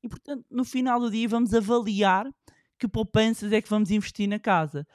E, 0.03 0.09
portanto, 0.09 0.45
no 0.51 0.65
final 0.65 1.01
do 1.01 1.11
dia, 1.11 1.29
vamos 1.29 1.55
avaliar 1.55 2.27
que 2.79 2.87
poupanças 2.87 3.53
é 3.53 3.63
que 3.63 3.69
vamos 3.69 3.91
investir 3.91 4.29
na 4.29 4.39
casa. 4.39 4.87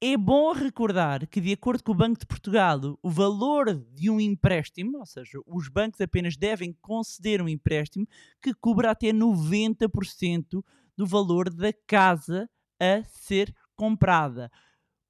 É 0.00 0.16
bom 0.16 0.52
recordar 0.52 1.26
que, 1.26 1.40
de 1.40 1.52
acordo 1.52 1.82
com 1.82 1.92
o 1.92 1.94
Banco 1.94 2.20
de 2.20 2.26
Portugal, 2.26 2.98
o 3.02 3.08
valor 3.08 3.74
de 3.94 4.10
um 4.10 4.20
empréstimo, 4.20 4.98
ou 4.98 5.06
seja, 5.06 5.38
os 5.46 5.68
bancos 5.68 6.00
apenas 6.00 6.36
devem 6.36 6.76
conceder 6.82 7.40
um 7.40 7.48
empréstimo 7.48 8.06
que 8.42 8.52
cubra 8.52 8.90
até 8.90 9.12
90% 9.12 10.62
do 10.96 11.06
valor 11.06 11.48
da 11.48 11.72
casa 11.86 12.48
a 12.80 13.02
ser 13.04 13.54
comprada. 13.74 14.50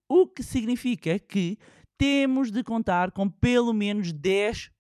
O 0.09 0.27
que 0.27 0.43
significa 0.43 1.19
que 1.19 1.59
temos 1.99 2.51
de 2.51 2.63
contar 2.63 3.11
com 3.11 3.29
pelo 3.29 3.73
menos 3.73 4.13
10% 4.13 4.76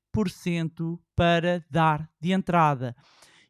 para 1.15 1.65
dar 1.71 2.09
de 2.21 2.33
entrada. 2.33 2.95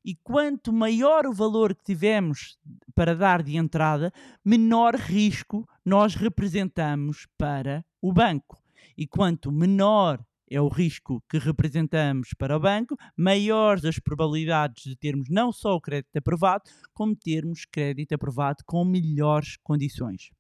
E 0.05 0.15
quanto 0.15 0.73
maior 0.73 1.27
o 1.27 1.33
valor 1.33 1.75
que 1.75 1.83
tivermos 1.83 2.57
para 2.95 3.15
dar 3.15 3.43
de 3.43 3.57
entrada, 3.57 4.13
menor 4.45 4.95
risco 4.95 5.69
nós 5.85 6.15
representamos 6.15 7.27
para 7.37 7.85
o 8.01 8.13
banco. 8.13 8.57
E 8.97 9.07
quanto 9.07 9.51
menor 9.51 10.25
é 10.49 10.61
o 10.61 10.69
risco 10.69 11.21
que 11.29 11.39
representamos 11.39 12.29
para 12.39 12.57
o 12.57 12.61
banco, 12.61 12.97
maiores 13.17 13.85
as 13.85 13.99
probabilidades 13.99 14.85
de 14.85 14.97
termos 14.97 15.29
não 15.29 15.51
só 15.51 15.75
o 15.75 15.81
crédito 15.81 16.17
aprovado, 16.17 16.71
como 16.95 17.17
termos 17.17 17.65
crédito 17.65 18.15
aprovado 18.15 18.63
com 18.65 18.85
melhores 18.85 19.57
condições. 19.63 20.31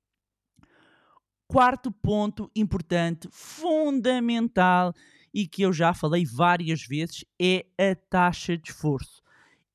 Quarto 1.48 1.90
ponto 1.90 2.50
importante, 2.54 3.28
fundamental 3.32 4.94
e 5.36 5.46
que 5.46 5.60
eu 5.60 5.70
já 5.70 5.92
falei 5.92 6.24
várias 6.24 6.80
vezes 6.80 7.22
é 7.38 7.66
a 7.78 7.94
taxa 7.94 8.56
de 8.56 8.70
esforço. 8.70 9.22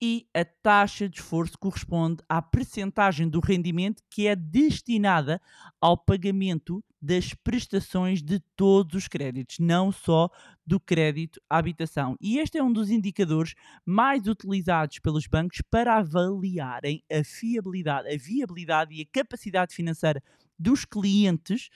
E 0.01 0.25
a 0.34 0.44
taxa 0.44 1.08
de 1.08 1.20
esforço 1.20 1.56
corresponde 1.60 2.24
à 2.27 2.41
percentagem 2.41 3.30
do 3.30 3.39
rendimento 3.39 4.01
que 4.10 4.25
é 4.25 4.36
destinada 4.36 5.39
ao 5.80 5.96
pagamento 5.96 6.84
das 7.00 7.36
prestações 7.36 8.24
de 8.24 8.39
todos 8.56 8.96
os 8.96 9.08
créditos, 9.08 9.60
não 9.60 9.91
só 9.91 10.32
do 10.65 10.80
crédito 10.80 11.39
à 11.48 11.60
habitação. 11.60 12.18
E 12.20 12.39
este 12.39 12.58
é 12.58 12.63
um 12.63 12.74
dos 12.74 12.89
indicadores 12.89 13.53
mais 13.86 14.25
utilizados 14.25 14.98
pelos 14.98 15.27
bancos 15.27 15.62
para 15.70 15.98
avaliarem 15.98 17.03
a 17.12 17.24
fiabilidade, 17.24 18.12
a 18.12 18.18
viabilidade 18.18 18.96
e 18.96 19.03
a 19.03 19.06
capacidade 19.13 19.75
financeira 19.75 20.24
dos 20.58 20.86
clientes 20.86 21.70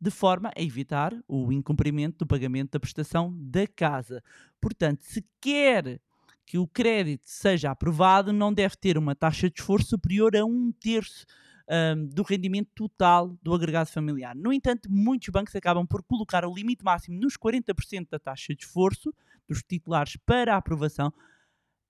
de 0.00 0.10
forma 0.10 0.50
a 0.56 0.62
evitar 0.62 1.14
o 1.26 1.52
incumprimento 1.52 2.18
do 2.18 2.26
pagamento 2.26 2.72
da 2.72 2.80
prestação 2.80 3.34
da 3.36 3.66
casa. 3.66 4.22
Portanto, 4.60 5.02
se 5.02 5.24
quer 5.40 6.00
que 6.46 6.58
o 6.58 6.66
crédito 6.66 7.22
seja 7.24 7.70
aprovado, 7.70 8.32
não 8.32 8.52
deve 8.52 8.76
ter 8.76 8.98
uma 8.98 9.14
taxa 9.14 9.48
de 9.48 9.58
esforço 9.58 9.90
superior 9.90 10.36
a 10.36 10.44
um 10.44 10.72
terço 10.72 11.24
um, 11.68 12.06
do 12.06 12.22
rendimento 12.22 12.70
total 12.74 13.36
do 13.42 13.54
agregado 13.54 13.88
familiar. 13.88 14.34
No 14.34 14.52
entanto, 14.52 14.90
muitos 14.90 15.28
bancos 15.30 15.54
acabam 15.56 15.86
por 15.86 16.02
colocar 16.02 16.44
o 16.44 16.54
limite 16.54 16.84
máximo 16.84 17.18
nos 17.18 17.36
40% 17.36 18.08
da 18.10 18.18
taxa 18.18 18.54
de 18.54 18.64
esforço 18.64 19.12
dos 19.48 19.62
titulares 19.62 20.16
para 20.26 20.54
a 20.54 20.58
aprovação. 20.58 21.12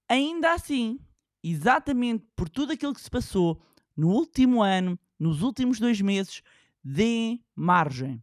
Ainda 0.08 0.52
assim, 0.52 0.98
exatamente 1.42 2.24
por 2.36 2.48
tudo 2.48 2.72
aquilo 2.72 2.94
que 2.94 3.00
se 3.00 3.10
passou 3.10 3.60
no 3.96 4.08
último 4.08 4.62
ano, 4.62 4.98
nos 5.18 5.42
últimos 5.42 5.78
dois 5.78 6.00
meses, 6.00 6.42
deem 6.84 7.42
margem. 7.54 8.22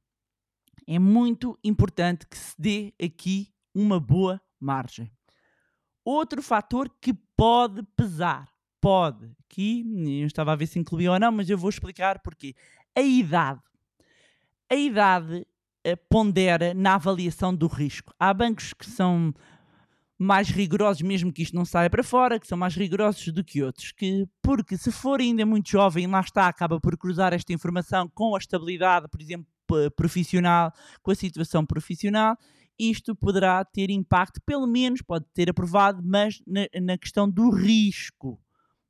É 0.88 1.00
muito 1.00 1.58
importante 1.64 2.28
que 2.28 2.38
se 2.38 2.54
dê 2.60 2.94
aqui 3.02 3.52
uma 3.74 4.00
boa 4.00 4.42
margem. 4.60 5.12
Outro 6.04 6.42
fator 6.42 6.90
que 7.02 7.14
pode 7.14 7.84
pesar, 7.96 8.50
pode, 8.80 9.32
aqui 9.46 9.84
eu 10.22 10.28
estava 10.28 10.52
a 10.52 10.56
ver 10.56 10.68
se 10.68 10.80
incluía 10.80 11.12
ou 11.12 11.20
não, 11.20 11.32
mas 11.32 11.50
eu 11.50 11.58
vou 11.58 11.70
explicar 11.70 12.20
porquê. 12.20 12.56
A 12.96 13.02
idade. 13.02 13.62
A 14.70 14.76
idade 14.76 15.46
eh, 15.84 15.96
pondera 15.96 16.74
na 16.74 16.96
avaliação 16.96 17.54
do 17.56 17.68
risco. 17.68 18.14
Há 18.20 18.34
bancos 18.34 18.74
que 18.74 18.86
são 18.86 19.34
mais 20.22 20.50
rigorosos, 20.50 21.02
mesmo 21.02 21.34
que 21.34 21.42
isto 21.42 21.56
não 21.56 21.66
saia 21.66 21.90
para 21.90 22.04
fora, 22.04 22.40
que 22.40 22.46
são 22.46 22.56
mais 22.56 22.76
rigorosos 22.76 23.28
do 23.30 23.44
que 23.44 23.64
outros, 23.64 23.92
que 23.92 24.28
porque 24.40 24.78
se 24.78 24.92
for 24.92 25.20
ainda 25.20 25.44
muito 25.48 25.72
jovem, 25.72 26.06
lá 26.06 26.20
está, 26.20 26.48
acaba 26.48 26.80
por 26.80 26.96
cruzar 26.96 27.34
esta 27.34 27.52
informação 27.52 28.08
com 28.14 28.36
a 28.36 28.38
estabilidade, 28.38 29.08
por 29.08 29.20
exemplo, 29.20 29.48
profissional, 29.96 30.72
com 31.02 31.10
a 31.10 31.16
situação 31.16 31.66
profissional, 31.66 32.38
isto 32.78 33.16
poderá 33.16 33.66
ter 33.66 33.90
impacto, 33.90 34.40
pelo 34.46 34.68
menos 34.68 35.02
pode 35.02 35.26
ter 35.34 35.50
aprovado, 35.50 36.04
mas 36.04 36.40
na, 36.46 36.68
na 36.80 36.98
questão 37.00 37.28
do 37.28 37.50
risco. 37.50 38.30
Ou 38.30 38.40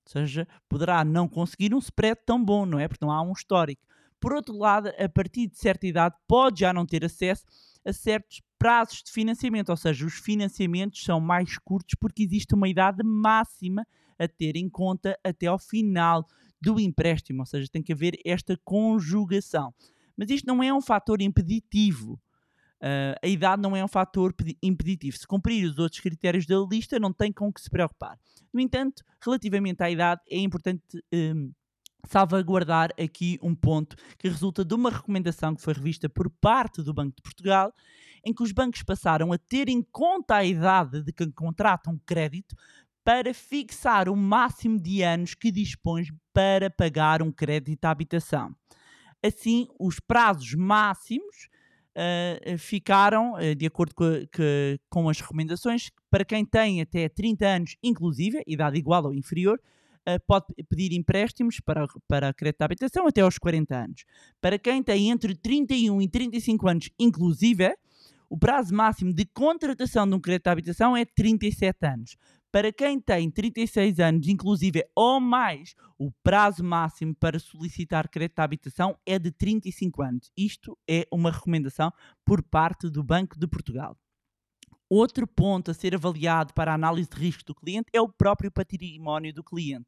seja, 0.05 0.45
poderá 0.67 1.05
não 1.05 1.29
conseguir 1.29 1.73
um 1.73 1.79
spread 1.79 2.19
tão 2.25 2.43
bom, 2.43 2.65
não 2.65 2.77
é? 2.77 2.89
Porque 2.89 3.05
não 3.05 3.11
há 3.11 3.21
um 3.21 3.31
histórico. 3.31 3.81
Por 4.19 4.33
outro 4.33 4.57
lado, 4.57 4.89
a 4.99 5.07
partir 5.07 5.47
de 5.47 5.57
certa 5.57 5.87
idade, 5.87 6.15
pode 6.27 6.59
já 6.59 6.73
não 6.73 6.85
ter 6.85 7.05
acesso 7.05 7.45
a 7.85 7.93
certos 7.93 8.41
prazos 8.57 9.01
de 9.03 9.11
financiamento, 9.11 9.69
ou 9.69 9.77
seja, 9.77 10.05
os 10.05 10.13
financiamentos 10.13 11.03
são 11.03 11.19
mais 11.19 11.57
curtos 11.57 11.95
porque 11.99 12.23
existe 12.23 12.53
uma 12.53 12.69
idade 12.69 13.03
máxima 13.03 13.85
a 14.19 14.27
ter 14.27 14.55
em 14.55 14.69
conta 14.69 15.17
até 15.23 15.47
ao 15.47 15.57
final 15.57 16.27
do 16.61 16.79
empréstimo, 16.79 17.39
ou 17.39 17.45
seja, 17.45 17.67
tem 17.71 17.81
que 17.81 17.91
haver 17.91 18.19
esta 18.23 18.55
conjugação. 18.63 19.73
Mas 20.15 20.29
isto 20.29 20.45
não 20.45 20.61
é 20.61 20.71
um 20.71 20.81
fator 20.81 21.21
impeditivo. 21.21 22.21
Uh, 22.81 23.17
a 23.23 23.27
idade 23.27 23.61
não 23.61 23.75
é 23.75 23.83
um 23.83 23.87
fator 23.87 24.33
impeditivo. 24.61 25.17
Se 25.17 25.25
cumprir 25.25 25.65
os 25.65 25.79
outros 25.79 25.99
critérios 25.99 26.45
da 26.45 26.57
lista, 26.59 26.99
não 26.99 27.11
tem 27.11 27.31
com 27.31 27.51
que 27.51 27.61
se 27.61 27.69
preocupar. 27.69 28.19
No 28.53 28.59
entanto, 28.59 29.03
relativamente 29.23 29.81
à 29.81 29.89
idade, 29.89 30.21
é 30.29 30.37
importante 30.37 30.83
um, 31.11 31.51
salvaguardar 32.07 32.91
aqui 32.99 33.39
um 33.41 33.55
ponto 33.55 33.95
que 34.17 34.27
resulta 34.27 34.63
de 34.63 34.73
uma 34.73 34.89
recomendação 34.89 35.55
que 35.55 35.61
foi 35.61 35.73
revista 35.73 36.09
por 36.09 36.29
parte 36.29 36.81
do 36.81 36.93
Banco 36.93 37.15
de 37.15 37.21
Portugal, 37.21 37.73
em 38.23 38.33
que 38.33 38.43
os 38.43 38.51
bancos 38.51 38.83
passaram 38.83 39.31
a 39.31 39.37
ter 39.37 39.69
em 39.69 39.81
conta 39.81 40.35
a 40.35 40.45
idade 40.45 41.01
de 41.01 41.11
quem 41.11 41.31
contratam 41.31 41.99
crédito 42.05 42.55
para 43.03 43.33
fixar 43.33 44.07
o 44.07 44.15
máximo 44.15 44.79
de 44.79 45.01
anos 45.01 45.33
que 45.33 45.51
dispõe 45.51 46.05
para 46.33 46.69
pagar 46.69 47.21
um 47.21 47.31
crédito 47.31 47.85
à 47.85 47.91
habitação. 47.91 48.55
Assim, 49.23 49.67
os 49.79 49.99
prazos 49.99 50.53
máximos 50.53 51.49
uh, 51.95 52.57
ficaram, 52.57 53.33
uh, 53.33 53.55
de 53.55 53.65
acordo 53.65 53.95
com, 53.95 54.05
que, 54.31 54.79
com 54.89 55.09
as 55.09 55.19
recomendações, 55.19 55.91
para 56.09 56.25
quem 56.25 56.45
tem 56.45 56.81
até 56.81 57.09
30 57.09 57.45
anos, 57.45 57.75
inclusive, 57.83 58.41
idade 58.47 58.77
igual 58.77 59.05
ou 59.05 59.13
inferior, 59.13 59.59
pode 60.27 60.47
pedir 60.69 60.93
empréstimos 60.93 61.59
para, 61.59 61.85
para 62.07 62.33
crédito 62.33 62.59
de 62.59 62.65
habitação 62.65 63.07
até 63.07 63.21
aos 63.21 63.37
40 63.37 63.75
anos. 63.75 64.05
Para 64.39 64.57
quem 64.57 64.81
tem 64.81 65.09
entre 65.09 65.35
31 65.35 66.01
e 66.01 66.07
35 66.07 66.67
anos, 66.67 66.89
inclusive, 66.99 67.75
o 68.29 68.37
prazo 68.37 68.73
máximo 68.73 69.13
de 69.13 69.25
contratação 69.25 70.07
de 70.07 70.15
um 70.15 70.19
crédito 70.19 70.45
de 70.45 70.49
habitação 70.49 70.95
é 70.95 71.05
37 71.05 71.85
anos. 71.85 72.17
Para 72.51 72.71
quem 72.73 72.99
tem 72.99 73.31
36 73.31 73.99
anos, 73.99 74.27
inclusive 74.27 74.83
ou 74.93 75.21
mais, 75.21 75.73
o 75.97 76.11
prazo 76.21 76.63
máximo 76.63 77.15
para 77.15 77.39
solicitar 77.39 78.09
crédito 78.09 78.35
de 78.35 78.41
habitação 78.41 78.97
é 79.05 79.17
de 79.17 79.31
35 79.31 80.01
anos. 80.01 80.31
Isto 80.35 80.77
é 80.85 81.07
uma 81.11 81.31
recomendação 81.31 81.93
por 82.25 82.43
parte 82.43 82.89
do 82.89 83.01
Banco 83.03 83.39
de 83.39 83.47
Portugal. 83.47 83.97
Outro 84.93 85.25
ponto 85.25 85.71
a 85.71 85.73
ser 85.73 85.95
avaliado 85.95 86.53
para 86.53 86.69
a 86.69 86.75
análise 86.75 87.09
de 87.09 87.15
risco 87.15 87.45
do 87.45 87.55
cliente 87.55 87.87
é 87.93 88.01
o 88.01 88.09
próprio 88.09 88.51
património 88.51 89.33
do 89.33 89.41
cliente. 89.41 89.85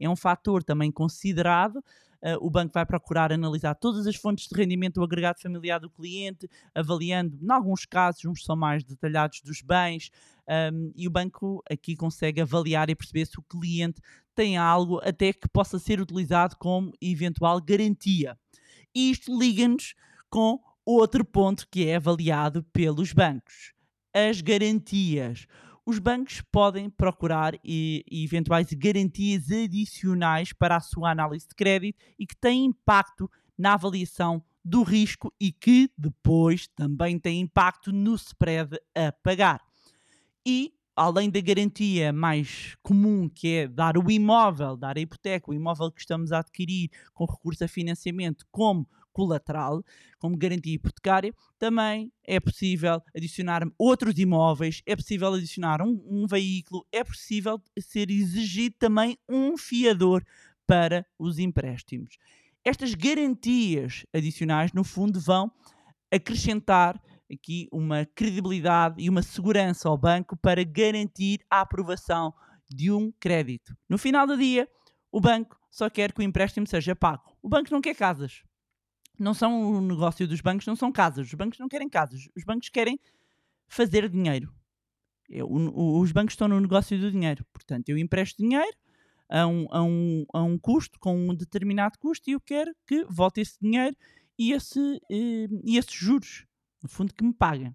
É 0.00 0.08
um 0.08 0.16
fator 0.16 0.64
também 0.64 0.90
considerado. 0.90 1.76
Uh, 2.22 2.38
o 2.40 2.48
banco 2.48 2.72
vai 2.72 2.86
procurar 2.86 3.30
analisar 3.30 3.74
todas 3.74 4.06
as 4.06 4.16
fontes 4.16 4.48
de 4.48 4.58
rendimento 4.58 4.94
do 4.94 5.04
agregado 5.04 5.42
familiar 5.42 5.78
do 5.78 5.90
cliente, 5.90 6.48
avaliando, 6.74 7.36
em 7.38 7.50
alguns 7.50 7.84
casos, 7.84 8.24
uns 8.24 8.44
são 8.44 8.56
mais 8.56 8.82
detalhados 8.82 9.42
dos 9.42 9.60
bens, 9.60 10.10
um, 10.48 10.90
e 10.96 11.06
o 11.06 11.10
banco 11.10 11.62
aqui 11.70 11.94
consegue 11.94 12.40
avaliar 12.40 12.88
e 12.88 12.94
perceber 12.94 13.26
se 13.26 13.38
o 13.38 13.42
cliente 13.42 14.00
tem 14.34 14.56
algo 14.56 15.02
até 15.04 15.34
que 15.34 15.46
possa 15.48 15.78
ser 15.78 16.00
utilizado 16.00 16.56
como 16.56 16.94
eventual 16.98 17.60
garantia. 17.60 18.38
Isto 18.94 19.38
liga-nos 19.38 19.94
com 20.30 20.58
outro 20.82 21.26
ponto 21.26 21.68
que 21.70 21.86
é 21.86 21.96
avaliado 21.96 22.62
pelos 22.72 23.12
bancos: 23.12 23.75
as 24.16 24.40
garantias. 24.40 25.46
Os 25.84 25.98
bancos 25.98 26.40
podem 26.50 26.88
procurar 26.88 27.54
e, 27.62 28.02
e 28.10 28.24
eventuais 28.24 28.72
garantias 28.72 29.50
adicionais 29.50 30.52
para 30.54 30.76
a 30.76 30.80
sua 30.80 31.10
análise 31.10 31.46
de 31.46 31.54
crédito 31.54 32.02
e 32.18 32.26
que 32.26 32.34
têm 32.34 32.64
impacto 32.64 33.30
na 33.58 33.74
avaliação 33.74 34.42
do 34.64 34.82
risco 34.82 35.32
e 35.38 35.52
que 35.52 35.90
depois 35.96 36.66
também 36.68 37.18
têm 37.18 37.40
impacto 37.40 37.92
no 37.92 38.14
spread 38.14 38.80
a 38.94 39.12
pagar. 39.12 39.60
E 40.44 40.72
além 40.96 41.28
da 41.28 41.40
garantia 41.40 42.10
mais 42.10 42.74
comum, 42.82 43.28
que 43.28 43.48
é 43.48 43.68
dar 43.68 43.98
o 43.98 44.10
imóvel, 44.10 44.76
dar 44.76 44.96
a 44.96 45.00
hipoteca, 45.00 45.50
o 45.50 45.54
imóvel 45.54 45.92
que 45.92 46.00
estamos 46.00 46.32
a 46.32 46.38
adquirir 46.38 46.90
com 47.12 47.26
recurso 47.26 47.62
a 47.62 47.68
financiamento 47.68 48.46
como 48.50 48.88
colateral, 49.16 49.82
como 50.18 50.36
garantia 50.36 50.74
hipotecária, 50.74 51.32
também 51.58 52.12
é 52.22 52.38
possível 52.38 53.02
adicionar 53.16 53.62
outros 53.78 54.18
imóveis, 54.18 54.82
é 54.84 54.94
possível 54.94 55.32
adicionar 55.32 55.80
um, 55.80 55.98
um 56.06 56.26
veículo, 56.26 56.86
é 56.92 57.02
possível 57.02 57.58
ser 57.80 58.10
exigido 58.10 58.76
também 58.78 59.16
um 59.26 59.56
fiador 59.56 60.22
para 60.66 61.06
os 61.18 61.38
empréstimos. 61.38 62.18
Estas 62.62 62.94
garantias 62.94 64.04
adicionais, 64.12 64.74
no 64.74 64.84
fundo, 64.84 65.18
vão 65.18 65.50
acrescentar 66.12 67.00
aqui 67.32 67.68
uma 67.72 68.04
credibilidade 68.14 69.02
e 69.02 69.08
uma 69.08 69.22
segurança 69.22 69.88
ao 69.88 69.96
banco 69.96 70.36
para 70.36 70.62
garantir 70.62 71.40
a 71.50 71.62
aprovação 71.62 72.34
de 72.68 72.92
um 72.92 73.10
crédito. 73.18 73.74
No 73.88 73.96
final 73.96 74.26
do 74.26 74.36
dia, 74.36 74.68
o 75.10 75.22
banco 75.22 75.58
só 75.70 75.88
quer 75.88 76.12
que 76.12 76.20
o 76.20 76.22
empréstimo 76.22 76.66
seja 76.66 76.94
pago. 76.94 77.22
O 77.40 77.48
banco 77.48 77.72
não 77.72 77.80
quer 77.80 77.94
casas 77.94 78.42
não 79.18 79.34
são 79.34 79.72
o 79.72 79.80
negócio 79.80 80.26
dos 80.26 80.40
bancos, 80.40 80.66
não 80.66 80.76
são 80.76 80.92
casas. 80.92 81.26
Os 81.26 81.34
bancos 81.34 81.58
não 81.58 81.68
querem 81.68 81.88
casas. 81.88 82.28
Os 82.36 82.44
bancos 82.44 82.68
querem 82.68 82.98
fazer 83.66 84.08
dinheiro. 84.08 84.52
Eu, 85.28 85.46
o, 85.46 86.00
os 86.00 86.12
bancos 86.12 86.34
estão 86.34 86.48
no 86.48 86.60
negócio 86.60 86.98
do 86.98 87.10
dinheiro. 87.10 87.44
Portanto, 87.52 87.88
eu 87.88 87.98
empresto 87.98 88.42
dinheiro 88.42 88.76
a 89.28 89.46
um, 89.46 89.66
a, 89.70 89.82
um, 89.82 90.24
a 90.32 90.42
um 90.42 90.58
custo, 90.58 90.98
com 91.00 91.16
um 91.16 91.34
determinado 91.34 91.98
custo, 91.98 92.30
e 92.30 92.34
eu 92.34 92.40
quero 92.40 92.74
que 92.86 93.04
volte 93.04 93.40
esse 93.40 93.58
dinheiro 93.60 93.96
e, 94.38 94.52
esse, 94.52 94.80
eh, 95.10 95.48
e 95.64 95.76
esses 95.76 95.92
juros, 95.92 96.46
no 96.82 96.88
fundo, 96.88 97.12
que 97.14 97.24
me 97.24 97.32
paguem. 97.32 97.74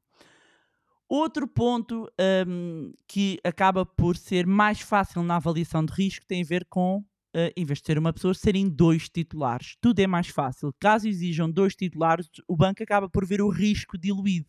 Outro 1.09 1.45
ponto 1.45 2.09
um, 2.47 2.93
que 3.05 3.37
acaba 3.43 3.85
por 3.85 4.15
ser 4.15 4.47
mais 4.47 4.79
fácil 4.79 5.21
na 5.23 5.35
avaliação 5.35 5.83
de 5.83 5.91
risco 5.91 6.25
tem 6.25 6.41
a 6.41 6.45
ver 6.45 6.65
com 6.69 7.03
uh, 7.35 7.51
em 7.55 7.65
vez 7.65 7.79
de 7.79 7.85
ser 7.85 7.97
uma 7.97 8.13
pessoa, 8.13 8.33
serem 8.33 8.69
dois 8.69 9.09
titulares. 9.09 9.75
Tudo 9.81 9.99
é 9.99 10.07
mais 10.07 10.27
fácil. 10.27 10.73
Caso 10.79 11.07
exijam 11.07 11.49
dois 11.49 11.75
titulares, 11.75 12.29
o 12.47 12.55
banco 12.55 12.83
acaba 12.83 13.09
por 13.09 13.25
ver 13.25 13.41
o 13.41 13.49
risco 13.49 13.97
diluído. 13.97 14.47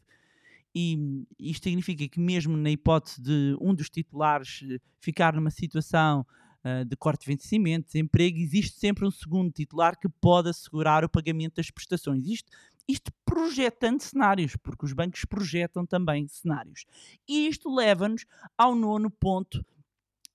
E 0.75 1.27
isto 1.39 1.65
significa 1.65 2.09
que, 2.09 2.19
mesmo 2.19 2.57
na 2.57 2.71
hipótese 2.71 3.21
de 3.21 3.57
um 3.61 3.75
dos 3.75 3.91
titulares 3.91 4.65
eh, 4.65 4.79
ficar 5.01 5.35
numa 5.35 5.51
situação 5.51 6.27
uh, 6.65 6.85
de 6.85 6.97
corte 6.97 7.27
de 7.27 7.33
vencimento, 7.33 7.87
desemprego, 7.87 8.39
existe 8.39 8.79
sempre 8.79 9.07
um 9.07 9.11
segundo 9.11 9.53
titular 9.53 9.99
que 9.99 10.09
pode 10.09 10.49
assegurar 10.49 11.05
o 11.05 11.11
pagamento 11.11 11.57
das 11.57 11.71
prestações. 11.71 12.27
Isto, 12.27 12.51
isto 12.89 13.13
projetando 13.23 14.01
cenários, 14.01 14.57
porque 14.57 14.87
os 14.87 14.95
bancos 14.95 15.27
projetam 15.27 15.85
também 15.85 16.27
cenários. 16.27 16.87
E 17.29 17.47
isto 17.49 17.75
leva-nos 17.75 18.25
ao 18.57 18.75
nono 18.75 19.11
ponto, 19.11 19.63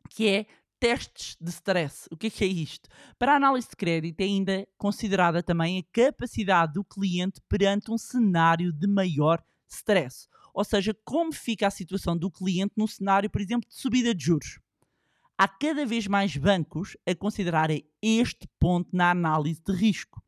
que 0.07 0.27
é 0.27 0.45
testes 0.79 1.35
de 1.39 1.49
stress. 1.49 2.07
O 2.11 2.17
que 2.17 2.27
é, 2.27 2.29
que 2.29 2.43
é 2.43 2.47
isto? 2.47 2.89
Para 3.17 3.33
a 3.33 3.35
análise 3.35 3.69
de 3.69 3.75
crédito 3.75 4.21
é 4.21 4.25
ainda 4.25 4.67
considerada 4.77 5.41
também 5.41 5.79
a 5.79 5.83
capacidade 5.93 6.73
do 6.73 6.83
cliente 6.83 7.41
perante 7.47 7.91
um 7.91 7.97
cenário 7.97 8.71
de 8.71 8.87
maior 8.87 9.43
stress. 9.67 10.27
Ou 10.53 10.63
seja, 10.63 10.95
como 11.03 11.31
fica 11.33 11.67
a 11.67 11.71
situação 11.71 12.17
do 12.17 12.31
cliente 12.31 12.73
num 12.77 12.87
cenário, 12.87 13.29
por 13.29 13.41
exemplo, 13.41 13.69
de 13.69 13.75
subida 13.75 14.13
de 14.13 14.25
juros. 14.25 14.59
Há 15.37 15.47
cada 15.47 15.85
vez 15.85 16.07
mais 16.07 16.35
bancos 16.35 16.97
a 17.05 17.13
considerarem 17.13 17.85
este 18.01 18.47
ponto 18.59 18.89
na 18.91 19.11
análise 19.11 19.61
de 19.63 19.71
risco. 19.71 20.19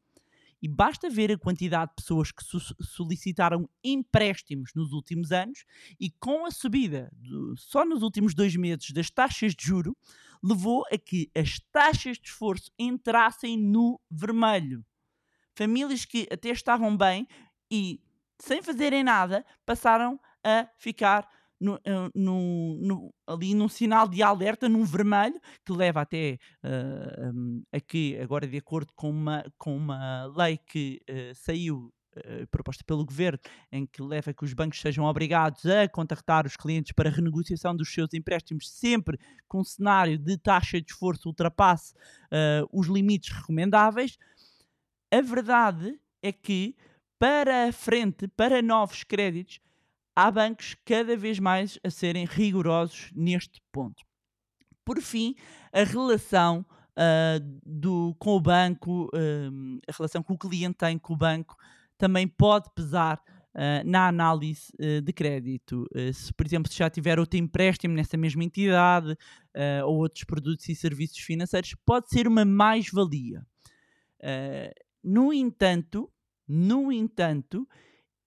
E 0.61 0.67
basta 0.67 1.09
ver 1.09 1.31
a 1.31 1.37
quantidade 1.37 1.91
de 1.91 1.95
pessoas 1.95 2.31
que 2.31 2.43
solicitaram 2.81 3.67
empréstimos 3.83 4.71
nos 4.75 4.91
últimos 4.91 5.31
anos 5.31 5.63
e 5.99 6.11
com 6.11 6.45
a 6.45 6.51
subida, 6.51 7.09
do, 7.13 7.55
só 7.57 7.85
nos 7.85 8.03
últimos 8.03 8.33
dois 8.33 8.55
meses, 8.55 8.91
das 8.91 9.09
taxas 9.09 9.55
de 9.55 9.65
juro, 9.65 9.95
levou 10.43 10.85
a 10.91 10.97
que 10.97 11.29
as 11.35 11.59
taxas 11.71 12.17
de 12.17 12.27
esforço 12.27 12.71
entrassem 12.77 13.57
no 13.57 13.99
vermelho. 14.09 14.85
Famílias 15.55 16.05
que 16.05 16.27
até 16.31 16.49
estavam 16.49 16.95
bem 16.95 17.27
e, 17.71 18.01
sem 18.39 18.61
fazerem 18.61 19.03
nada, 19.03 19.45
passaram 19.65 20.19
a 20.43 20.67
ficar 20.77 21.27
no, 21.59 21.75
eh, 21.83 22.09
no, 22.15 22.77
no, 22.81 23.13
ali 23.27 23.53
num 23.53 23.67
sinal 23.67 24.07
de 24.07 24.23
alerta, 24.23 24.69
num 24.69 24.85
vermelho, 24.85 25.39
que 25.65 25.73
leva 25.73 26.01
até 26.01 26.37
uh, 26.63 27.31
um, 27.35 27.63
a 27.73 27.79
que, 27.79 28.17
agora 28.19 28.47
de 28.47 28.57
acordo 28.57 28.93
com 28.95 29.09
uma, 29.09 29.43
com 29.57 29.75
uma 29.75 30.25
lei 30.37 30.57
que 30.57 31.01
uh, 31.09 31.35
saiu 31.35 31.93
Uh, 32.25 32.47
proposta 32.47 32.83
pelo 32.83 33.05
governo, 33.05 33.39
em 33.71 33.85
que 33.85 34.01
leva 34.01 34.33
que 34.33 34.43
os 34.43 34.53
bancos 34.53 34.81
sejam 34.81 35.05
obrigados 35.05 35.65
a 35.65 35.87
contactar 35.87 36.45
os 36.45 36.55
clientes 36.55 36.91
para 36.91 37.09
renegociação 37.09 37.75
dos 37.75 37.91
seus 37.93 38.13
empréstimos, 38.13 38.69
sempre 38.69 39.19
com 39.47 39.61
um 39.61 39.63
cenário 39.63 40.17
de 40.17 40.37
taxa 40.37 40.81
de 40.81 40.91
esforço 40.91 41.27
ultrapasse 41.29 41.93
uh, 41.93 42.67
os 42.71 42.87
limites 42.87 43.31
recomendáveis. 43.31 44.17
A 45.11 45.21
verdade 45.21 45.99
é 46.21 46.31
que, 46.31 46.75
para 47.17 47.67
a 47.67 47.71
frente, 47.71 48.27
para 48.27 48.61
novos 48.61 49.03
créditos, 49.03 49.59
há 50.15 50.29
bancos 50.29 50.75
cada 50.85 51.15
vez 51.15 51.39
mais 51.39 51.79
a 51.83 51.89
serem 51.89 52.25
rigorosos 52.25 53.11
neste 53.15 53.61
ponto. 53.71 54.03
Por 54.83 55.01
fim, 55.01 55.35
a 55.71 55.83
relação 55.83 56.65
uh, 56.91 57.59
do, 57.65 58.15
com 58.19 58.35
o 58.35 58.41
banco, 58.41 59.05
uh, 59.05 59.79
a 59.87 59.95
relação 59.95 60.21
que 60.21 60.33
o 60.33 60.37
cliente 60.37 60.77
tem 60.77 60.97
com 60.97 61.13
o 61.13 61.17
banco, 61.17 61.55
também 61.99 62.27
pode 62.27 62.67
pesar 62.73 63.21
Uh, 63.49 63.83
na 63.83 64.07
análise 64.07 64.71
uh, 64.79 65.01
de 65.01 65.11
crédito. 65.11 65.83
Uh, 65.93 66.13
se, 66.13 66.31
por 66.31 66.45
exemplo, 66.45 66.71
se 66.71 66.77
já 66.77 66.87
tiver 66.87 67.17
outro 67.17 67.37
empréstimo 67.37 67.95
nessa 67.95 68.15
mesma 68.15 68.43
entidade 68.43 69.17
ou 69.83 69.97
outros 69.97 70.23
produtos 70.23 70.69
e 70.69 70.75
serviços 70.75 71.17
financeiros, 71.17 71.75
pode 71.83 72.09
ser 72.09 72.27
uma 72.27 72.45
mais-valia. 72.45 73.43
no 75.03 75.33
entanto, 75.33 76.09
no 76.47 76.91
entanto, 76.91 77.67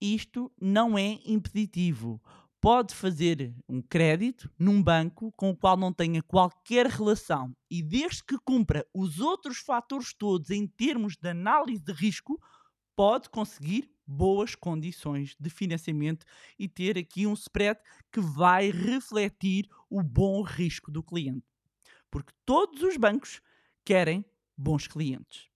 isto 0.00 0.50
não 0.60 0.98
é 0.98 1.20
impeditivo. 1.24 2.20
Pode 2.60 2.92
fazer 2.92 3.54
um 3.68 3.80
crédito 3.80 4.50
num 4.58 4.82
banco 4.82 5.32
com 5.36 5.50
o 5.50 5.56
qual 5.56 5.76
não 5.76 5.92
tenha 5.92 6.22
qualquer 6.22 6.86
relação 6.86 7.56
e, 7.70 7.82
desde 7.82 8.24
que 8.24 8.36
cumpra 8.44 8.84
os 8.92 9.20
outros 9.20 9.58
fatores 9.58 10.12
todos 10.12 10.50
em 10.50 10.66
termos 10.66 11.16
de 11.16 11.28
análise 11.28 11.82
de 11.82 11.92
risco, 11.92 12.40
pode 12.96 13.28
conseguir 13.28 13.90
boas 14.06 14.54
condições 14.54 15.36
de 15.38 15.48
financiamento 15.48 16.26
e 16.58 16.68
ter 16.68 16.98
aqui 16.98 17.26
um 17.26 17.34
spread 17.34 17.80
que 18.10 18.20
vai 18.20 18.70
refletir 18.70 19.68
o 19.88 20.02
bom 20.02 20.42
risco 20.42 20.90
do 20.90 21.02
cliente. 21.02 21.46
Porque 22.10 22.32
todos 22.44 22.82
os 22.82 22.96
bancos 22.96 23.40
querem 23.84 24.24
bons 24.56 24.86
clientes. 24.86 25.51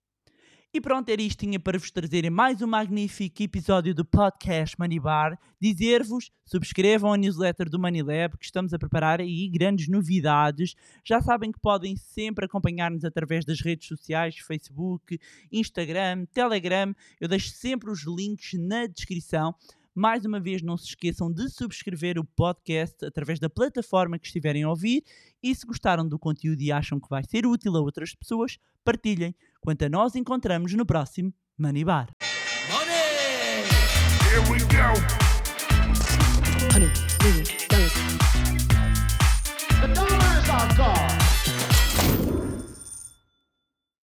E 0.77 0.81
pronto, 0.81 1.09
era 1.09 1.23
isto 1.23 1.39
tinha 1.39 1.59
para 1.59 1.79
vos 1.79 1.91
trazer 1.91 2.31
mais 2.31 2.61
um 2.61 2.67
magnífico 2.67 3.43
episódio 3.43 3.95
do 3.95 4.05
podcast 4.05 4.79
Money 4.79 5.01
Bar. 5.01 5.39
Dizer-vos, 5.59 6.31
subscrevam 6.45 7.15
a 7.15 7.17
newsletter 7.17 7.71
do 7.71 7.79
Money 7.79 8.03
Lab, 8.03 8.37
que 8.37 8.45
estamos 8.45 8.75
a 8.75 8.79
preparar 8.79 9.19
aí 9.19 9.49
grandes 9.49 9.89
novidades. 9.89 10.75
Já 11.03 11.23
sabem 11.23 11.51
que 11.51 11.59
podem 11.59 11.97
sempre 11.97 12.45
acompanhar-nos 12.45 13.07
através 13.07 13.43
das 13.47 13.62
redes 13.62 13.89
sociais, 13.89 14.37
Facebook, 14.37 15.19
Instagram, 15.51 16.27
Telegram. 16.27 16.95
Eu 17.19 17.27
deixo 17.27 17.49
sempre 17.53 17.91
os 17.91 18.05
links 18.07 18.53
na 18.61 18.87
descrição. 18.87 19.55
Mais 19.98 20.26
uma 20.26 20.38
vez, 20.38 20.61
não 20.61 20.76
se 20.76 20.88
esqueçam 20.88 21.32
de 21.32 21.48
subscrever 21.48 22.18
o 22.18 22.24
podcast 22.24 23.02
através 23.02 23.40
da 23.40 23.48
plataforma 23.48 24.18
que 24.18 24.26
estiverem 24.26 24.62
a 24.62 24.68
ouvir. 24.68 25.02
E 25.42 25.54
se 25.54 25.64
gostaram 25.66 26.06
do 26.06 26.18
conteúdo 26.18 26.61
e 26.61 26.70
acham 26.70 27.00
que 27.00 27.09
vai 27.09 27.24
ser 27.24 27.46
útil 27.46 27.74
a 27.74 27.80
outras 27.80 28.14
pessoas, 28.14 28.59
partilhem. 28.85 29.35
Quanto 29.59 29.87
a 29.87 29.88
nós, 29.88 30.14
encontramos 30.14 30.74
no 30.74 30.85
próximo 30.85 31.32
Money 31.56 31.82
Bar. 31.82 32.11
Money! 32.70 32.96